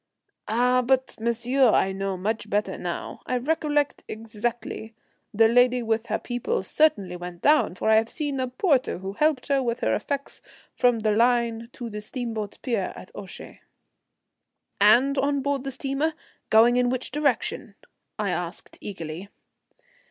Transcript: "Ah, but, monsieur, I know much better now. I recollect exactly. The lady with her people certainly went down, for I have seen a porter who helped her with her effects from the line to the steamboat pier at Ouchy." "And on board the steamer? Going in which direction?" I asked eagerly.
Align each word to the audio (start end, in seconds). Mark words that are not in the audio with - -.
"Ah, 0.47 0.81
but, 0.81 1.15
monsieur, 1.19 1.69
I 1.69 1.91
know 1.91 2.17
much 2.17 2.49
better 2.49 2.75
now. 2.75 3.21
I 3.27 3.37
recollect 3.37 4.03
exactly. 4.07 4.95
The 5.31 5.47
lady 5.47 5.83
with 5.83 6.07
her 6.07 6.17
people 6.17 6.63
certainly 6.63 7.15
went 7.15 7.43
down, 7.43 7.75
for 7.75 7.87
I 7.87 7.97
have 7.97 8.09
seen 8.09 8.39
a 8.39 8.47
porter 8.47 8.97
who 8.97 9.13
helped 9.13 9.49
her 9.49 9.61
with 9.61 9.81
her 9.81 9.93
effects 9.93 10.41
from 10.73 11.01
the 11.01 11.11
line 11.11 11.69
to 11.73 11.87
the 11.87 12.01
steamboat 12.01 12.57
pier 12.63 12.93
at 12.95 13.11
Ouchy." 13.15 13.61
"And 14.79 15.19
on 15.19 15.43
board 15.43 15.63
the 15.65 15.69
steamer? 15.71 16.15
Going 16.49 16.77
in 16.77 16.89
which 16.89 17.11
direction?" 17.11 17.75
I 18.17 18.31
asked 18.31 18.79
eagerly. 18.81 19.29